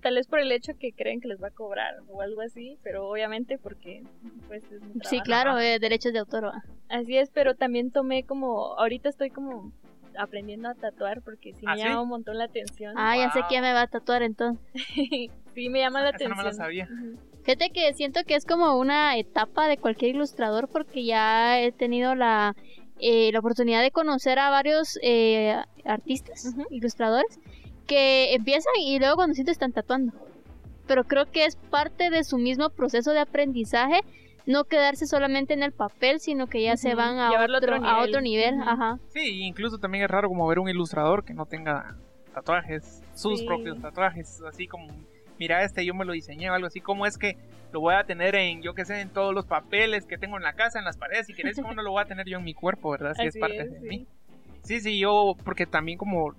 [0.00, 2.78] tal vez por el hecho que creen que les va a cobrar o algo así,
[2.82, 4.04] pero obviamente porque
[4.46, 6.52] pues es Sí, claro, eh, derechos de autor.
[6.88, 9.72] Así es, pero también tomé como, ahorita estoy como
[10.16, 12.94] aprendiendo a tatuar porque sí me ¿Ah, llama un montón la atención.
[12.96, 14.64] Ah, ya sé quién me va a tatuar entonces.
[15.54, 16.30] sí, me llama la atención.
[16.30, 16.88] no me la sabía.
[17.42, 22.14] Fíjate que siento que es como una etapa de cualquier ilustrador porque ya he tenido
[22.14, 22.54] la,
[23.00, 27.38] eh, la oportunidad de conocer a varios eh, artistas, ilustradores,
[27.86, 30.12] que empiezan y luego cuando sienten están tatuando.
[30.86, 34.00] Pero creo que es parte de su mismo proceso de aprendizaje
[34.46, 38.02] no quedarse solamente en el papel, sino que ya se van a otro, otro a
[38.02, 38.56] otro nivel.
[38.56, 38.68] nivel.
[38.68, 38.98] Ajá.
[39.12, 41.96] Sí, incluso también es raro como ver un ilustrador que no tenga
[42.34, 43.46] tatuajes, sus Sí.
[43.46, 44.86] propios tatuajes, así como,
[45.40, 47.38] mira este, yo me lo diseñé o algo así, como es que
[47.72, 50.42] lo voy a tener en, yo qué sé, en todos los papeles que tengo en
[50.42, 52.44] la casa, en las paredes, si querés, ¿cómo no lo voy a tener yo en
[52.44, 53.14] mi cuerpo, verdad?
[53.18, 53.86] Si es parte es, de sí.
[53.86, 54.06] mí.
[54.62, 56.34] Sí, sí, yo, porque también como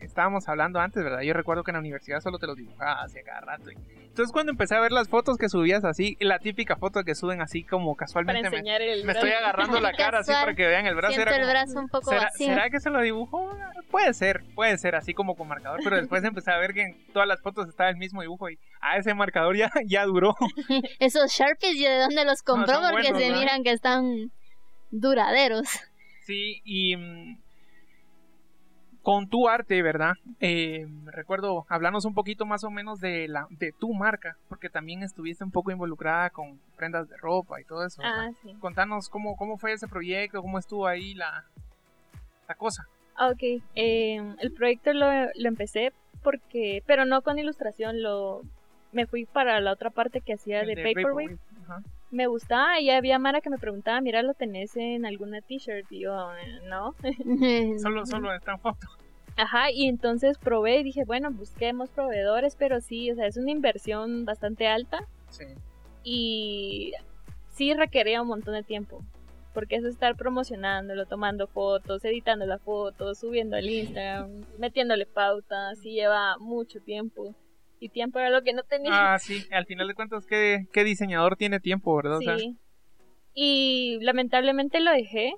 [0.00, 1.20] estábamos hablando antes, ¿verdad?
[1.22, 3.70] Yo recuerdo que en la universidad solo te los dibujaba hacia cada rato.
[3.70, 7.14] y- Entonces cuando empecé a ver las fotos que subías así, la típica foto que
[7.14, 10.54] suben así como Para casualmente me, enseñar el me estoy agarrando la cara así para
[10.54, 11.14] que vean el brazo.
[11.14, 12.46] Siento era el como, brazo un poco ¿Será, vacío.
[12.48, 13.56] será que se lo dibujó?
[13.90, 17.06] Puede ser, puede ser, así como con marcador, pero después empecé a ver que en
[17.12, 20.34] todas las fotos estaba el mismo dibujo y a ese marcador ya, ya duró.
[20.98, 22.80] Esos Sharpies, ¿y de dónde los compró?
[22.90, 23.38] Porque buenos, se ¿no?
[23.38, 24.30] miran que están
[24.90, 25.66] duraderos.
[26.26, 27.38] Sí, y mm,
[29.02, 30.14] con tu arte, ¿verdad?
[30.40, 35.02] Eh, recuerdo, hablarnos un poquito más o menos de, la, de tu marca, porque también
[35.02, 38.00] estuviste un poco involucrada con prendas de ropa y todo eso.
[38.04, 38.54] Ah, sí.
[38.60, 41.44] Contanos cómo, cómo fue ese proyecto, cómo estuvo ahí la,
[42.48, 42.86] la cosa.
[43.20, 43.42] Ok,
[43.74, 48.42] eh, el proyecto lo, lo empecé porque, pero no con ilustración, lo
[48.92, 51.82] me fui para la otra parte que hacía El de, de ajá.
[52.12, 55.90] Me gustaba y había Mara que me preguntaba, mira, ¿lo tenés en alguna t-shirt?
[55.90, 56.94] Y yo, "Eh, no.
[57.82, 58.86] Solo, solo está en foto.
[59.36, 63.50] Ajá, y entonces probé y dije, bueno, busquemos proveedores, pero sí, o sea, es una
[63.50, 65.46] inversión bastante alta Sí.
[66.04, 66.92] y
[67.50, 69.02] sí requería un montón de tiempo.
[69.54, 75.92] Porque es estar promocionándolo, tomando fotos, editando las fotos, subiendo al Instagram, metiéndole pautas, sí
[75.92, 77.34] lleva mucho tiempo.
[77.82, 79.12] Y tiempo era lo que no tenía.
[79.14, 82.18] Ah, sí, al final de cuentas, ¿qué, qué diseñador tiene tiempo, verdad?
[82.18, 82.56] O sea, sí.
[83.34, 85.34] Y lamentablemente lo dejé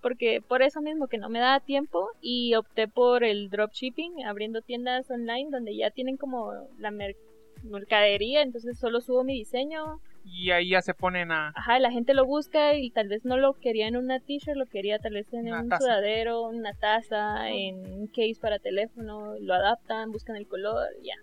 [0.00, 4.62] porque por eso mismo que no me daba tiempo y opté por el dropshipping, abriendo
[4.62, 7.16] tiendas online donde ya tienen como la mer-
[7.64, 11.48] mercadería, entonces solo subo mi diseño, y ahí ya se ponen a...
[11.56, 14.66] ajá, la gente lo busca y tal vez no lo quería en una t-shirt, lo
[14.66, 15.84] quería tal vez en Una un taza.
[15.84, 21.14] sudadero, una taza, en un case para teléfono, lo adaptan, buscan el color, ya.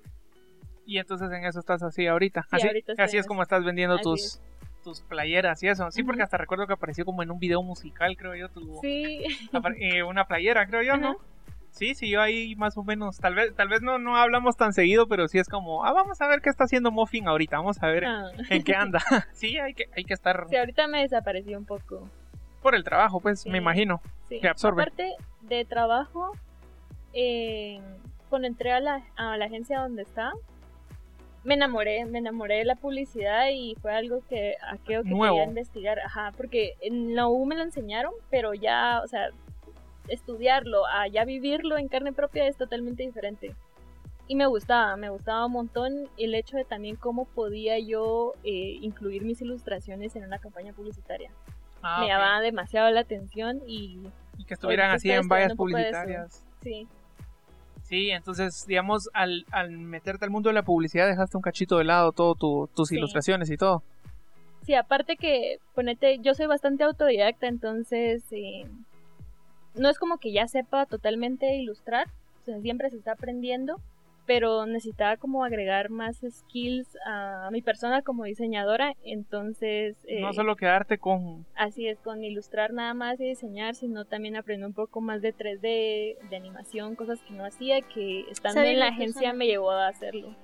[0.89, 2.41] Y entonces en eso estás así ahorita.
[2.43, 4.41] Sí, así ahorita así es como estás vendiendo Así tus, es.
[4.83, 5.91] tus playeras y eso.
[5.91, 9.23] Sí, porque hasta recuerdo que apareció como en un video musical, creo yo, tu, Sí,
[9.79, 11.17] eh, una playera, creo yo, ¿no?
[11.69, 14.73] Sí, sí, yo ahí más o menos, tal vez, tal vez no, no hablamos tan
[14.73, 17.81] seguido, pero sí es como, ah, vamos a ver qué está haciendo Muffin ahorita, vamos
[17.83, 18.31] a ver Ah.
[18.49, 18.99] en qué anda.
[19.33, 22.09] sí, hay que, hay que estar sí, ahorita me desaparecí un poco.
[22.63, 23.49] por el trabajo, pues, Sí.
[23.51, 24.01] me imagino.
[24.27, 24.39] Sí.
[24.41, 24.81] que absorbe.
[24.81, 26.31] Aparte de trabajo,
[27.13, 27.79] eh,
[28.29, 30.33] cuando entré a la, a la agencia donde estaba,
[31.43, 35.35] me enamoré, me enamoré de la publicidad y fue algo que aquello que Nuevo.
[35.37, 39.29] quería investigar, ajá, porque en la U me lo enseñaron, pero ya, o sea,
[40.07, 43.55] estudiarlo, a ya vivirlo en carne propia es totalmente diferente.
[44.27, 48.77] Y me gustaba, me gustaba un montón el hecho de también cómo podía yo eh,
[48.81, 51.31] incluir mis ilustraciones en una campaña publicitaria.
[51.81, 53.99] Ah, me llamaba demasiado la atención y
[54.37, 56.45] Y que estuvieran así en vallas publicitarias.
[56.61, 56.87] sí,
[57.89, 61.85] Sí, entonces, digamos, al, al meterte al mundo de la publicidad dejaste un cachito de
[61.85, 62.97] lado todo tu- tus Sí.
[62.97, 63.81] ilustraciones y todo.
[64.63, 68.65] Sí, aparte que, ponete, yo soy bastante autodidacta, entonces eh,
[69.73, 72.07] no es como que ya sepa totalmente ilustrar,
[72.43, 73.79] o sea, siempre se está aprendiendo,
[74.29, 80.55] pero necesitaba como agregar más skills a mi persona como diseñadora, entonces eh, No solo
[80.55, 81.47] quedarte con...
[81.55, 85.33] así es, con ilustrar nada más y diseñar, sino también aprender un poco más de
[85.35, 89.33] 3D, de animación, cosas que no hacía, que estando en la agencia zona.
[89.33, 90.35] me llevó a hacerlo.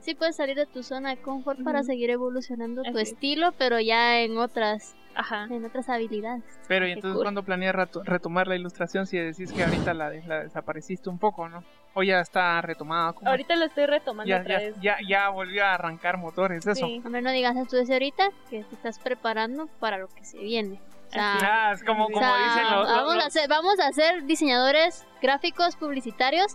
[0.00, 3.12] Sí puedes salir de tu zona de confort para seguir evolucionando tu es.
[3.12, 5.46] estilo, pero ya en otras, Ajá.
[5.48, 6.42] en otras habilidades.
[6.66, 7.22] Pero y entonces cool.
[7.24, 11.62] cuando planeas reto- retomar la ilustración si decís que ahorita la desapareciste un poco, ¿no?
[11.94, 13.12] O ya está retomada.
[13.12, 13.28] ¿cómo?
[13.28, 14.74] Ahorita lo estoy retomando ya, otra ya, vez.
[14.80, 16.86] ya, ya volvió a arrancar motores, eso.
[16.86, 17.02] Sí.
[17.04, 20.80] Hombre, no digas esto desde ahorita, que te estás preparando para lo que se viene.
[21.08, 22.88] O sea, Así Ah, es como, o sea, dicen los...
[22.88, 26.54] vamos, los- a ser, vamos a ser diseñadores gráficos publicitarios.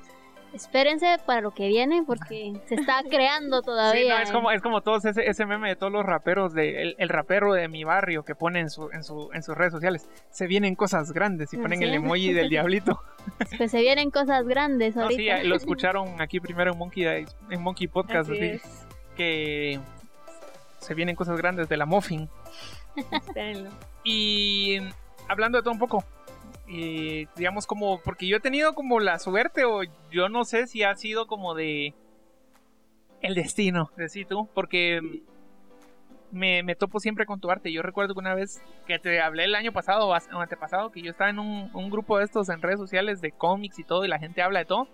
[0.53, 4.17] Espérense para lo que viene porque se está creando Sí, todavía.
[4.17, 6.95] no, es como, es como todos ese, ese meme de todos los raperos, de, el,
[6.99, 10.07] el rapero de mi barrio que pone en, su, en, su, en sus redes sociales,
[10.29, 12.99] se vienen cosas grandes y ponen Así el emoji del diablito.
[13.57, 15.43] Pues se vienen cosas grandes No, sí, ahorita.
[15.47, 18.85] lo escucharon aquí primero en Monkey, Dice- en Monkey Podcast, Así así, es.
[19.17, 19.79] que
[20.79, 22.29] se vienen cosas grandes de la Muffin.
[23.11, 23.69] Espérenlo.
[24.03, 24.77] Y
[25.27, 26.03] hablando de todo un poco,
[27.35, 30.95] digamos como, porque yo he tenido como la suerte, o yo no sé si ha
[30.95, 31.93] sido como de
[33.21, 35.21] el destino, decís tú, porque
[36.33, 37.71] me, me topo siempre con tu arte.
[37.71, 40.91] Yo recuerdo que una vez que te hablé el año pasado o as- o antepasado,
[40.91, 43.83] que yo estaba en un, un grupo de estos en redes sociales de cómics y
[43.83, 44.87] todo, y la gente habla de todo.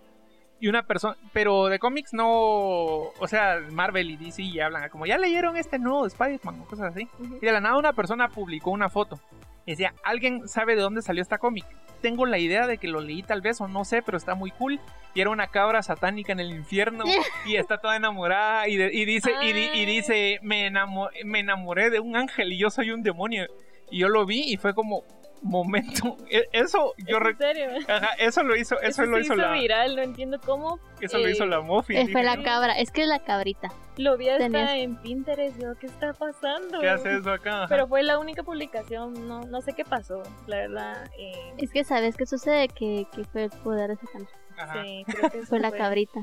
[0.61, 5.05] y una persona, pero de cómics no, o sea, Marvel y DC ya hablan como,
[5.05, 7.07] ya leyeron este nuevo Spider-Man o cosas así.
[7.17, 7.37] Ujú.
[7.37, 9.17] Y de la nada una persona publicó una foto.
[9.65, 11.65] Y decía, ¿alguien sabe de dónde salió esta cómic?
[12.01, 14.51] Tengo la idea de que lo leí tal vez o no sé, pero está muy
[14.51, 14.79] cool.
[15.15, 17.03] Y era una cabra satánica en el infierno
[17.45, 21.39] y está toda enamorada y, de- y dice, y, di- y dice, me, enamo- me
[21.39, 23.47] enamoré de un ángel y yo soy un demonio.
[23.91, 25.03] Y yo lo vi y fue como,
[25.41, 27.69] momento, e- eso yo ¿Es re- en serio?
[27.87, 30.79] Ajá, eso lo hizo, eso, Eso lo hizo hizo la, viral, no entiendo cómo.
[31.01, 31.95] eso lo eh, hizo la Mofi.
[31.95, 33.69] Eh, fue Dije, la cabra, es que es la cabrita.
[33.97, 36.79] Lo vi hasta Tenías- en Pinterest, yo, ¿qué está pasando?
[36.79, 37.59] ¿Qué hace eso acá?
[37.63, 37.67] Ajá.
[37.69, 41.09] Pero fue la única publicación, no, no sé qué pasó, la verdad.
[41.17, 44.27] Eh, Es que sabes qué sucede que, que fue el poder de Satán.
[44.57, 44.83] Ajá.
[44.83, 46.21] sí, creo que eso Fue la cabrita.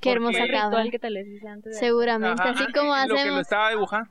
[0.00, 0.64] Qué hermosa cabra.
[0.66, 3.70] ritual que tal vez hice antes de Seguramente, Ajá, así como Lo que lo estaba
[3.70, 4.08] dibujando.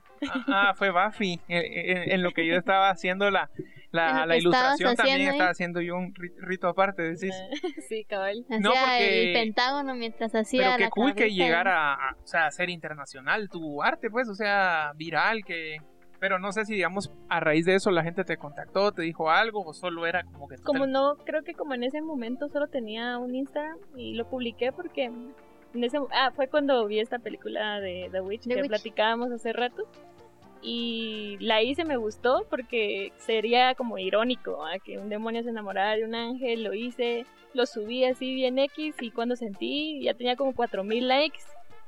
[0.47, 1.39] Ah, fue Buffy.
[1.47, 5.49] En, en- en lo que yo estaba haciendo la, En la, la ilustración, también estaba
[5.49, 7.03] haciendo yo un ri- rito aparte.
[7.03, 7.33] Decís.
[7.89, 8.43] Sí, cabal.
[8.45, 12.27] Hacía No, porque- el pentágono mientras hacía Pero qué la cool que llegara a, o
[12.27, 15.77] sea, a ser internacional tu arte, pues, o sea, viral, que...
[16.19, 19.29] Pero no sé si, digamos, a raíz de eso la gente te contactó, te dijo
[19.29, 20.55] algo, o solo era como que...
[20.57, 24.15] tú Como te- no, creo que como en ese momento solo tenía un Instagram y
[24.15, 28.55] lo publiqué porque en ese ah, fue cuando vi esta película de The Witch The
[28.55, 28.69] que Witch.
[28.69, 29.83] platicábamos hace rato
[30.61, 34.79] y la hice me gustó porque sería como irónico ¿ah?
[34.83, 38.95] que un demonio se enamorara de un ángel, lo hice, lo subí así bien X
[38.99, 41.39] y cuando sentí ya tenía como 4000 likes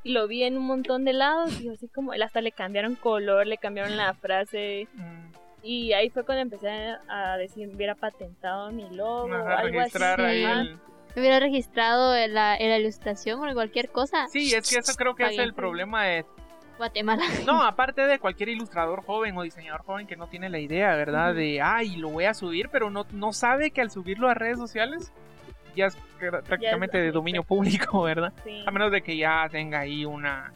[0.03, 2.95] y lo vi en un montón de lados y así como él hasta le cambiaron
[2.95, 8.71] color, le cambiaron la frase Mm, y ahí fue cuando empecé a decir, hubiera patentado
[8.71, 9.97] mi logo o ajá, algo así.
[9.97, 10.79] el...
[11.15, 14.27] Hubiera registrado en la, la ilustración o en cualquier cosa.
[14.27, 16.25] Sí, es que eso creo que es el problema de
[16.79, 17.23] Guatemala.
[17.45, 21.29] No, aparte de cualquier ilustrador joven o diseñador joven que no tiene la idea, ¿verdad?
[21.31, 21.37] Ujú.
[21.39, 24.57] De, ay, lo voy a subir, pero no, no sabe que al subirlo a redes
[24.57, 25.11] sociales
[25.75, 28.33] ya es pr- prácticamente de dominio público, ¿verdad?
[28.43, 28.63] Sí.
[28.65, 30.51] A menos de que ya tenga ahí una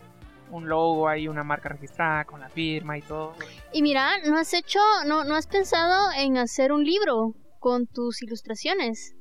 [0.50, 3.34] un logo, ahí una marca registrada con la firma y todo.
[3.72, 8.22] Y mira, ¿no has hecho, no, no has pensado en hacer un libro con tus
[8.22, 9.16] ilustraciones?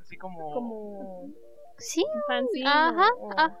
[0.00, 0.52] Así como...
[0.52, 1.28] Como
[1.78, 2.68] Sí, fanzine.
[2.68, 3.56] Ajá, o- ajá.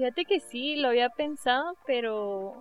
[0.00, 2.54] Fíjate que sí, lo había pensado, pero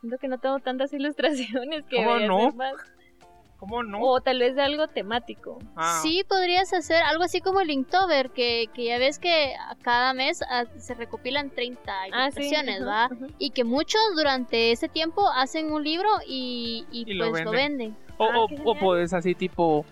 [0.00, 2.52] siento que no tengo tantas ilustraciones que ¿Cómo no?
[2.52, 2.72] más.
[3.58, 4.00] ¿Cómo no?
[4.00, 5.58] O tal vez de algo temático.
[5.76, 9.74] Ah, sí podrías hacer algo así como el Inktober, que, que ya ves que a
[9.82, 11.82] cada mes ah, se recopilan 30
[12.12, 12.40] Ah, sí.
[12.40, 13.10] ilustraciones, ¿va?
[13.36, 17.52] Y que muchos durante ese tiempo hacen un libro y, y, pues lo venden.
[17.52, 17.96] venden.
[18.16, 19.84] O, Ah, o, o podés así tipo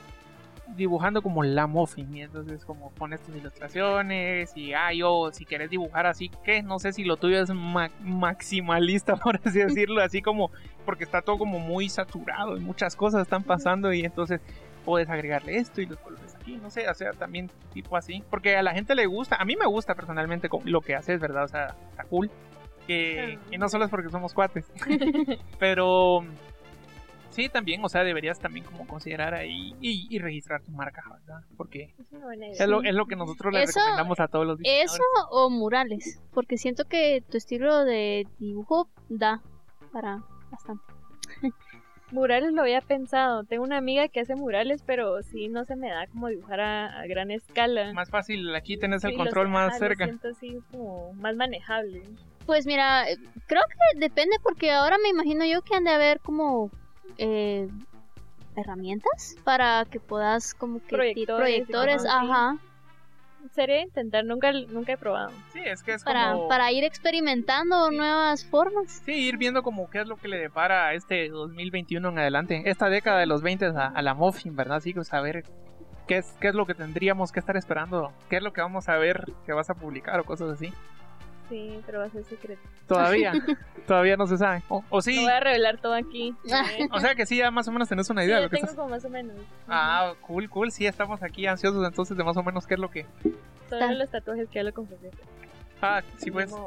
[0.75, 5.71] dibujando como la muffin y entonces como pones tus ilustraciones y ah yo si querés
[5.71, 10.23] dibujar así que no sé si lo tuyo es ma- maximalista por así decirlo así
[10.23, 10.51] como
[10.85, 14.41] porque está todo como muy saturado y muchas cosas están pasando y entonces
[14.85, 18.57] puedes agregarle esto y los colores aquí no sé o sea también tipo así porque
[18.57, 21.49] a la gente le gusta a mí me gusta personalmente lo que haces verdad o
[21.49, 22.31] sea está cool
[22.87, 24.65] que, y no solo es porque somos cuates
[25.59, 26.25] pero
[27.37, 31.43] Sí, también, o sea, deberías también como considerar ahí y, y registrar tu marca, ¿verdad?
[31.57, 31.95] Porque
[32.59, 34.93] Es lo, es lo que nosotros Eso- recomendamos a todos los diseñadores.
[34.95, 39.43] Eso o murales, porque siento que tu estilo de dibujo da
[39.93, 40.83] para bastante.
[42.13, 43.43] Murales lo había pensado.
[43.45, 47.01] Tengo una amiga que hace murales, pero sí no se me da como dibujar a,
[47.01, 47.93] a gran escala.
[47.93, 50.05] Más fácil, aquí tenés el Sí, control los- más ah, lo cerca.
[50.05, 52.03] siento así como más manejable.
[52.47, 53.05] Pues mira,
[53.49, 56.71] creo que depende porque ahora me imagino yo que han de haber como
[57.19, 57.69] eh,
[58.57, 62.57] herramientas para que puedas como que Proyectores ajá,
[63.53, 65.31] Sería intentar, nunca, nunca he probado.
[65.53, 66.49] Sí, es que es para, como...
[66.49, 67.97] para ir experimentando Sí.
[67.97, 69.03] nuevas formas.
[69.05, 72.63] Sí, ir viendo como qué es lo que le depara a este 2021 en adelante.
[72.67, 74.79] Esta década de los 20 a, a la Muffin, ¿verdad?
[74.79, 75.45] Así que saber
[76.09, 78.13] qué es, qué es lo que tendríamos que estar esperando.
[78.29, 80.73] ¿Qué es lo que vamos a ver que vas a publicar o cosas así?
[81.49, 82.61] Sí, pero va a ser secreto.
[82.89, 83.33] Todavía,
[83.87, 84.63] todavía no se sabe.
[84.69, 86.35] O, o sí, voy a revelar todo aquí.
[86.45, 86.89] ¿eh?
[86.93, 88.51] o sea que sí, ya más o menos tenés una Sí, idea de yo lo
[88.51, 88.77] que tengo estás...
[88.77, 89.37] como más o menos.
[89.69, 90.73] Ah, cool, cool.
[90.73, 93.07] Sí, estamos aquí ansiosos entonces de más o menos qué es lo que...
[93.69, 95.11] Solo los tatuajes que ya lo confesé.
[95.81, 96.53] Ah, sí, pues.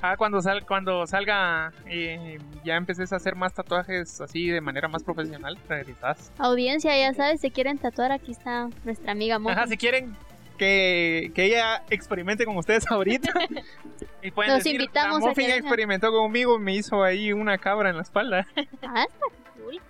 [0.00, 4.86] Ah, cuando, sal, cuando salga, eh, ya empeces a hacer más tatuajes así de manera
[4.86, 6.30] más profesional, regresás.
[6.38, 9.56] Audiencia, ya sabes, si quieren tatuar, aquí está nuestra amiga Mojo.
[9.56, 10.16] Ajá, si quieren
[10.58, 13.32] que, que ella experimente con ustedes ahorita.
[14.22, 15.58] y pueden Los decir, invitamos la a que vengan".
[15.58, 18.46] experimentó conmigo, me hizo ahí una cabra en la espalda.
[18.82, 19.26] Ah, está
[19.62, 19.80] cool.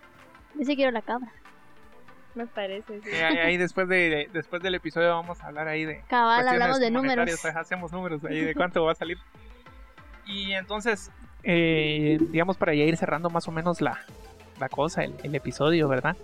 [0.55, 1.33] Yo sí quiero la cabra.
[2.35, 3.09] Me parece, sí.
[3.11, 6.03] Y ahí, ahí después, de, de- después del episodio vamos a hablar ahí de...
[6.09, 7.45] Cabal, hablamos de números.
[7.45, 9.19] hacemos números ahí de cuánto va a salir.
[10.27, 11.11] Y entonces,
[11.43, 13.99] eh, digamos, para ya ir cerrando más o menos la,
[14.61, 16.17] la cosa, el, el episodio, ¿verdad?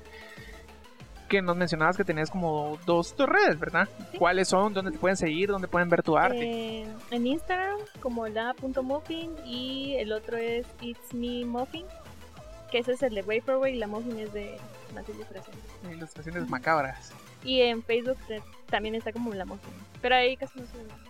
[1.34, 3.88] Que nos mencionabas que tenías como dos, dos redes, ¿verdad?
[4.12, 4.18] Sí.
[4.18, 4.72] ¿Cuáles son?
[4.72, 5.48] ¿Dónde te pueden seguir?
[5.48, 6.40] ¿Dónde pueden ver tu arte?
[6.40, 11.86] Eh, en Instagram como la.muffin y el otro es It's Me Muffin,
[12.70, 14.56] que ese es el de Vaporwave y la Muffin es de
[14.94, 15.56] más ilustración.
[15.90, 17.12] Ilustraciones macabras.
[17.42, 18.18] Y en Facebook
[18.70, 21.00] también está como la Muffin, pero ahí casi no sube nada.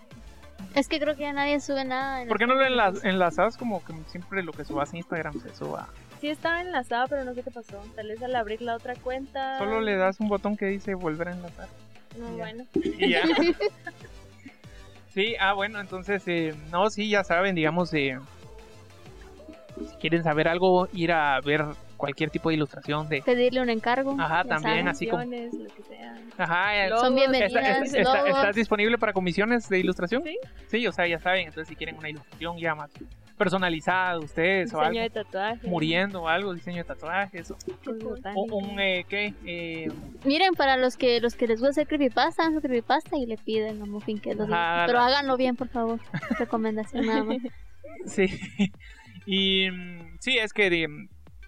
[0.75, 2.23] Es que creo que ya nadie sube nada.
[2.23, 2.65] en ¿Por qué no lo
[3.03, 5.89] enlazas como que siempre lo que subas a Instagram se suba?
[6.21, 7.83] Sí estaba enlazada, pero no sé qué pasó.
[7.97, 9.59] Tal vez al abrir la otra cuenta.
[9.59, 11.69] Solo le das un botón que dice volver a enlazar.
[12.19, 12.65] No, bueno.
[12.75, 13.23] Y ya.
[15.15, 18.19] sí, ah, bueno, entonces, eh, no, sí, ya saben, digamos, eh,
[19.77, 21.65] si quieren saber algo, ir a ver
[21.97, 23.23] cualquier tipo de ilustración de...
[23.23, 24.17] Pedirle un encargo.
[24.19, 24.89] Ajá, también, saben.
[24.89, 26.15] así como- Canciones, lo que sea.
[26.39, 27.05] Ajá, eh, Logos.
[27.05, 27.83] Son ¿está- bienvenidas.
[27.83, 28.29] está- está- logos.
[28.39, 30.23] ¿Estás disponible para comisiones de ilustración?
[30.23, 30.39] Sí.
[30.69, 32.91] Sí, o sea, ya saben, entonces si quieren una ilustración ya más
[33.37, 37.57] personalizada de ustedes o algo, de muriendo o algo, diseño de tatuajes, o,
[38.35, 39.35] un, eh, ¿qué?
[39.45, 39.91] Eh,
[40.25, 43.37] Miren, para los que los que les gusta hacer creepypasta, hagan su creepypasta y le
[43.37, 44.85] piden a Muffin que lo diga.
[44.87, 46.01] Pero háganlo bien, por favor.
[46.39, 47.39] Recomendación nada más.
[48.07, 48.27] Sí.
[49.27, 50.69] Y mm, sí, es que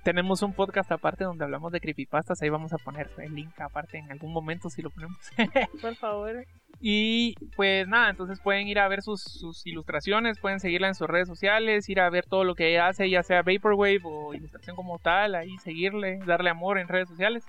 [0.06, 2.40] tenemos un podcast aparte donde hablamos de creepypastas.
[2.40, 5.18] Ahí vamos a poner el link aparte en algún momento si lo ponemos.
[5.82, 6.44] Por favor.
[6.80, 11.08] y pues nada, entonces pueden ir a ver sus, sus ilustraciones, pueden seguirla en sus
[11.08, 14.76] redes sociales, ir a ver todo lo que ella hace, ya sea Vaporwave o ilustración
[14.76, 17.44] como tal, ahí seguirle, darle amor en redes sociales.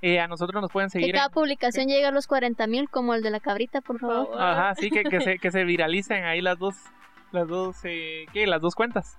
[0.00, 1.14] Eh, a nosotros nos pueden Que seguir.
[1.14, 4.28] cada en- publicación llegue a los 40.000 como el de la cabrita, por favor.
[4.36, 6.74] Ajá, sí, que, que, se, que se viralicen ahí las dos,
[7.30, 8.48] las dos, eh, ¿qué?
[8.48, 9.16] Las dos cuentas.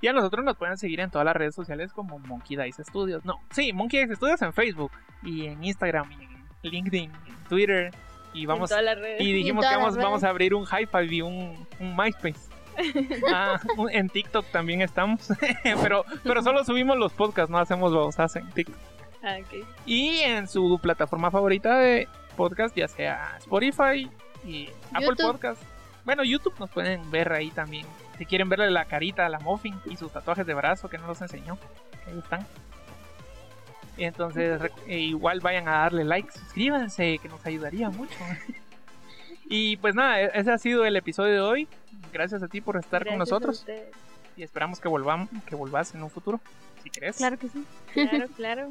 [0.00, 3.24] Y a nosotros nos pueden seguir en todas las redes sociales como Monkey Dice Studios.
[3.24, 4.92] No, sí, Monkey Dice Studios en Facebook
[5.22, 7.90] y en Instagram y en LinkedIn, en Twitter.
[8.32, 8.70] Y vamos
[9.18, 12.50] y dijimos que vamos, vamos a abrir un high five y un, un MySpace.
[13.30, 15.28] Ah, en TikTok también estamos.
[15.82, 18.76] pero, pero solo subimos los podcasts, no hacemos babosas en TikTok.
[19.22, 19.36] Ah.
[19.84, 24.10] Y en su plataforma favorita de podcast, ya sea Spotify
[24.46, 25.16] y Apple.
[25.20, 25.62] Podcast.
[26.04, 27.86] Bueno, YouTube nos pueden ver ahí también.
[28.20, 31.06] Si quieren verle la carita a la Muffin y sus tatuajes de brazo que no
[31.06, 31.56] los enseñó.
[32.04, 32.46] que Ahí están.
[33.96, 38.12] Entonces rec- e igual vayan a darle like, suscríbanse, que nos ayudaría mucho.
[39.48, 41.68] y pues nada, e- ese ha sido el episodio de hoy.
[42.12, 43.64] Gracias a ti por estar con Gracias nosotros
[44.36, 46.42] y esperamos que volvamos, que volvás en un futuro,
[46.82, 47.16] si querés.
[47.16, 47.64] Claro que sí.
[47.94, 48.70] Claro, claro.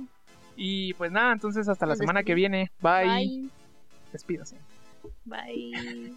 [0.57, 2.71] Y pues nada, entonces hasta la semana que viene.
[2.81, 3.07] Bye.
[3.07, 3.49] Bye.
[4.11, 4.57] Despídase.
[5.25, 6.13] Bye.